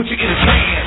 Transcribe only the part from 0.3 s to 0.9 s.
say.